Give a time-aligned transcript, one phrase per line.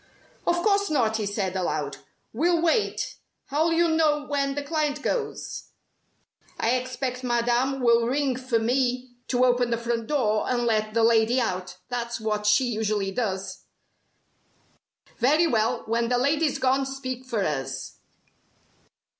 [0.47, 1.97] "Of course not," he said, aloud.
[2.33, 3.17] "We'll wait.
[3.49, 5.65] How'll you know when the client goes?"
[6.59, 11.03] "I expect Madame will ring for me to open the front door, and let the
[11.03, 11.77] lady out.
[11.89, 13.65] That's what she usually does."
[15.17, 17.97] "Very well, when the lady's gone speak for us."